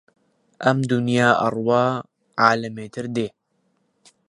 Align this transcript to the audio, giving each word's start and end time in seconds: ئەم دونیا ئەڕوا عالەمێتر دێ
ئەم 0.63 0.77
دونیا 0.91 1.29
ئەڕوا 1.41 1.85
عالەمێتر 2.43 3.05
دێ 3.15 3.27